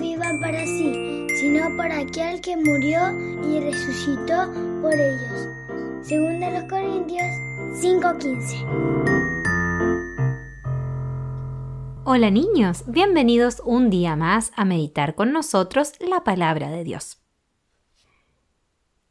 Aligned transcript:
vivan 0.00 0.40
para 0.40 0.64
sí, 0.64 1.26
sino 1.38 1.74
por 1.76 1.90
aquel 1.90 2.40
que 2.40 2.56
murió 2.56 3.00
y 3.48 3.60
resucitó 3.60 4.52
por 4.80 4.94
ellos. 4.94 5.48
Según 6.02 6.40
de 6.40 6.52
los 6.52 6.64
Corintios 6.64 7.26
5:15. 7.74 8.64
Hola 12.04 12.30
niños, 12.30 12.84
bienvenidos 12.86 13.60
un 13.64 13.90
día 13.90 14.14
más 14.16 14.52
a 14.56 14.64
meditar 14.64 15.14
con 15.14 15.32
nosotros 15.32 15.92
la 16.00 16.22
palabra 16.22 16.70
de 16.70 16.84
Dios. 16.84 17.18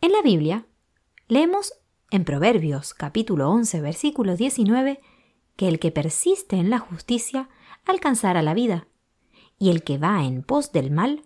En 0.00 0.12
la 0.12 0.22
Biblia 0.22 0.66
leemos 1.28 1.72
en 2.10 2.24
Proverbios 2.24 2.94
capítulo 2.94 3.50
11 3.50 3.80
versículo 3.80 4.36
19 4.36 5.00
que 5.56 5.68
el 5.68 5.78
que 5.78 5.90
persiste 5.90 6.56
en 6.56 6.70
la 6.70 6.78
justicia 6.78 7.48
alcanzará 7.84 8.42
la 8.42 8.54
vida, 8.54 8.86
y 9.58 9.70
el 9.70 9.82
que 9.82 9.98
va 9.98 10.24
en 10.24 10.42
pos 10.42 10.72
del 10.72 10.90
mal, 10.90 11.22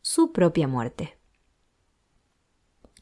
su 0.00 0.32
propia 0.32 0.68
muerte. 0.68 1.18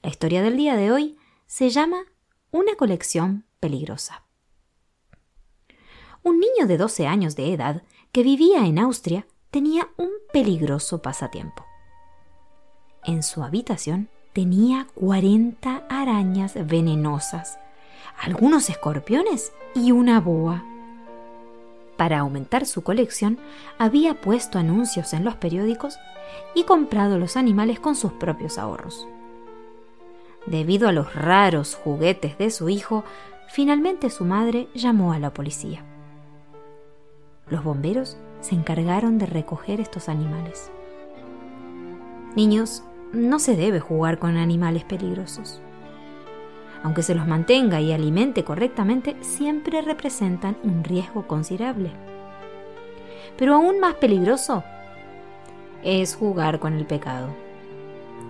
La 0.03 0.11
historia 0.11 0.43
del 0.43 0.57
día 0.57 0.77
de 0.77 0.93
hoy 0.93 1.19
se 1.47 1.71
llama 1.71 2.05
Una 2.51 2.75
colección 2.77 3.47
peligrosa. 3.59 4.25
Un 6.23 6.41
niño 6.41 6.67
de 6.67 6.77
12 6.77 7.07
años 7.07 7.37
de 7.37 7.53
edad 7.53 7.83
que 8.13 8.23
vivía 8.23 8.67
en 8.67 8.79
Austria 8.79 9.27
tenía 9.51 9.89
un 9.97 10.11
peligroso 10.33 11.03
pasatiempo. 11.03 11.65
En 13.05 13.23
su 13.23 13.43
habitación 13.43 14.11
tenía 14.33 14.87
40 14.95 15.87
arañas 15.89 16.55
venenosas, 16.67 17.59
algunos 18.19 18.69
escorpiones 18.71 19.53
y 19.75 19.93
una 19.93 20.21
boa. 20.21 20.65
Para 22.01 22.21
aumentar 22.21 22.65
su 22.65 22.81
colección, 22.81 23.37
había 23.77 24.23
puesto 24.23 24.59
anuncios 24.59 25.13
en 25.13 25.23
los 25.23 25.37
periódicos 25.37 25.99
y 26.55 26.65
comprado 26.65 27.19
los 27.19 27.37
animales 27.37 27.79
con 27.79 27.95
sus 27.95 28.11
propios 28.15 28.57
ahorros. 28.57 29.07
Debido 30.47 30.89
a 30.89 30.93
los 30.93 31.15
raros 31.15 31.75
juguetes 31.75 32.39
de 32.39 32.49
su 32.49 32.71
hijo, 32.71 33.05
finalmente 33.49 34.09
su 34.09 34.25
madre 34.25 34.69
llamó 34.75 35.13
a 35.13 35.19
la 35.19 35.35
policía. 35.35 35.85
Los 37.51 37.63
bomberos 37.65 38.17
se 38.41 38.55
encargaron 38.55 39.19
de 39.19 39.27
recoger 39.27 39.79
estos 39.79 40.09
animales. 40.09 40.71
Niños, 42.35 42.83
no 43.13 43.39
se 43.39 43.57
debe 43.57 43.79
jugar 43.79 44.19
con 44.19 44.39
animales 44.39 44.85
peligrosos. 44.85 45.61
Aunque 46.83 47.03
se 47.03 47.15
los 47.15 47.27
mantenga 47.27 47.81
y 47.81 47.93
alimente 47.93 48.45
correctamente, 48.45 49.17
siempre 49.21 49.83
representan 49.83 50.57
un 50.63 50.83
riesgo 50.83 51.27
considerable. 51.27 51.91
Pero 53.37 53.55
aún 53.55 53.81
más 53.81 53.95
peligroso 53.95 54.65
es 55.83 56.15
jugar 56.15 56.59
con 56.59 56.75
el 56.75 56.87
pecado, 56.87 57.29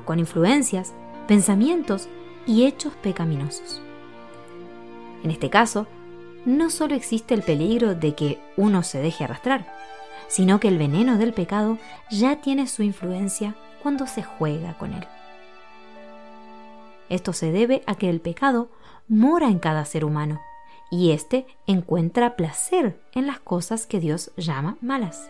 con 0.05 0.19
influencias, 0.19 0.93
pensamientos 1.27 2.09
y 2.47 2.65
hechos 2.65 2.95
pecaminosos. 2.95 3.83
En 5.23 5.31
este 5.31 5.51
caso, 5.51 5.87
no 6.45 6.71
solo 6.71 6.95
existe 6.95 7.35
el 7.35 7.43
peligro 7.43 7.95
de 7.95 8.15
que 8.15 8.41
uno 8.57 8.83
se 8.83 9.01
deje 9.01 9.25
arrastrar, 9.25 9.67
sino 10.29 10.59
que 10.59 10.69
el 10.69 10.79
veneno 10.79 11.19
del 11.19 11.33
pecado 11.33 11.79
ya 12.11 12.41
tiene 12.41 12.67
su 12.67 12.83
influencia 12.83 13.55
cuando 13.83 14.07
se 14.07 14.23
juega 14.23 14.77
con 14.79 14.95
él. 14.95 15.07
Esto 17.11 17.33
se 17.33 17.53
debe 17.53 17.83
a 17.87 17.97
que 17.97 18.09
el 18.09 18.21
pecado 18.21 18.71
mora 19.09 19.49
en 19.49 19.59
cada 19.59 19.85
ser 19.85 20.05
humano 20.05 20.41
y 20.91 21.11
éste 21.11 21.47
encuentra 21.67 22.37
placer 22.37 23.01
en 23.13 23.27
las 23.27 23.41
cosas 23.41 23.87
que 23.87 24.01
Dios 24.01 24.31
llama 24.37 24.77
malas. 24.81 25.29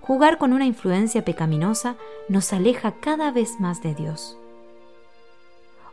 Jugar 0.00 0.36
con 0.36 0.52
una 0.52 0.66
influencia 0.66 1.24
pecaminosa 1.24 1.96
nos 2.28 2.52
aleja 2.52 2.92
cada 3.00 3.30
vez 3.30 3.60
más 3.60 3.82
de 3.82 3.94
Dios. 3.94 4.36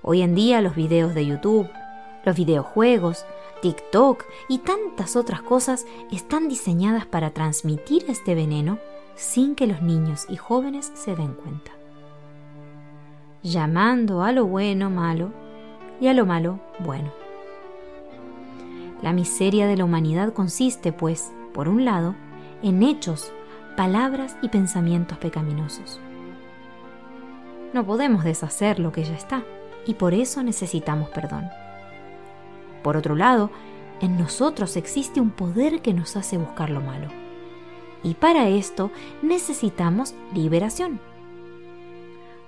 Hoy 0.02 0.24
en 0.24 0.34
día 0.34 0.62
los 0.62 0.76
videos 0.76 1.14
de 1.14 1.28
YouTube, 1.28 1.70
los 2.26 2.36
videojuegos, 2.36 3.24
TikTok 3.62 4.26
y 4.50 4.58
tantas 4.60 5.16
otras 5.16 5.44
cosas 5.44 5.86
están 6.12 6.50
diseñadas 6.50 7.06
para 7.06 7.30
transmitir 7.30 8.06
este 8.08 8.34
veneno 8.34 8.80
sin 9.16 9.54
que 9.54 9.68
los 9.68 9.84
niños 9.84 10.26
y 10.28 10.38
jóvenes 10.38 10.92
se 10.96 11.16
den 11.16 11.34
cuenta 11.36 11.72
llamando 13.44 14.24
a 14.24 14.32
lo 14.32 14.46
bueno 14.46 14.90
malo 14.90 15.32
y 16.00 16.08
a 16.08 16.14
lo 16.14 16.26
malo 16.26 16.60
bueno. 16.80 17.12
La 19.02 19.14
miseria 19.14 19.68
de 19.68 19.78
la 19.78 19.86
humanidad 19.86 20.34
consiste, 20.34 20.94
pues, 20.94 21.32
por 21.54 21.68
un 21.68 21.86
lado, 21.86 22.16
en 22.62 22.84
hechos, 22.84 23.32
palabras 23.76 24.38
y 24.42 24.50
pensamientos 24.50 25.18
pecaminosos. 25.18 26.00
No 27.74 27.86
podemos 27.86 28.24
deshacer 28.24 28.80
lo 28.80 28.92
que 28.92 29.04
ya 29.04 29.16
está 29.16 29.44
y 29.86 29.96
por 29.96 30.14
eso 30.14 30.44
necesitamos 30.44 31.10
perdón. 31.10 31.50
Por 32.84 32.98
otro 32.98 33.16
lado, 33.16 33.50
en 34.02 34.18
nosotros 34.18 34.76
existe 34.76 35.22
un 35.22 35.32
poder 35.32 35.82
que 35.82 35.94
nos 35.94 36.16
hace 36.16 36.38
buscar 36.38 36.70
lo 36.70 36.82
malo. 36.82 37.08
Y 38.04 38.16
para 38.16 38.50
esto 38.50 38.92
necesitamos 39.22 40.16
liberación. 40.34 41.00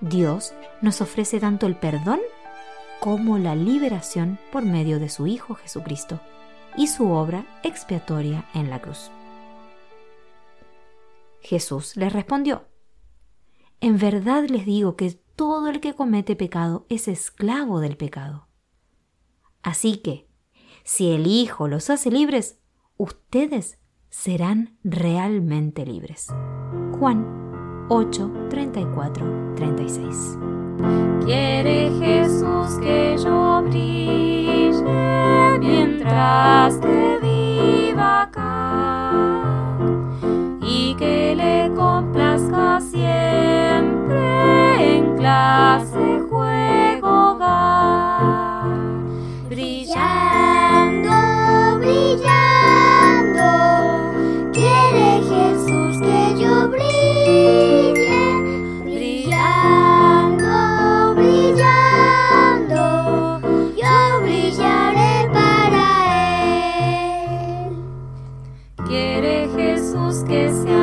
Dios 0.04 0.54
nos 0.82 1.00
ofrece 1.00 1.40
tanto 1.40 1.66
el 1.66 1.78
perdón 1.78 2.20
como 3.00 3.38
la 3.38 3.56
liberación 3.56 4.38
por 4.52 4.64
medio 4.64 5.00
de 5.00 5.08
su 5.08 5.28
Hijo 5.28 5.56
Jesucristo 5.56 6.20
y 6.76 6.88
su 6.88 7.10
obra 7.10 7.46
expiatoria 7.64 8.46
en 8.54 8.70
la 8.70 8.82
cruz. 8.82 9.12
Jesús 11.40 11.96
les 11.96 12.12
respondió, 12.12 12.68
En 13.80 13.98
verdad 13.98 14.44
les 14.50 14.66
digo 14.66 14.98
que 14.98 15.12
todo 15.38 15.70
el 15.70 15.80
que 15.80 15.94
comete 15.94 16.36
pecado 16.36 16.86
es 16.90 17.08
esclavo 17.08 17.80
del 17.80 17.96
pecado. 17.96 18.50
Así 19.62 19.98
que, 19.98 20.28
si 20.84 21.12
el 21.12 21.28
Hijo 21.28 21.70
los 21.70 21.90
hace 21.90 22.12
libres, 22.12 22.60
ustedes 22.98 23.80
serán 24.10 24.78
realmente 24.84 25.86
libres. 25.86 26.28
Juan 27.00 27.43
8, 27.90 28.32
34, 28.50 29.26
36. 29.56 30.38
Quiere 31.26 31.92
Jesús 32.00 32.78
que 32.82 33.18
yo 33.24 33.62
brille 33.64 34.84
mientras 35.60 36.80
te 36.80 37.20
quiere 68.94 69.50
Jesús 69.56 70.24
que 70.28 70.54
sea. 70.54 70.83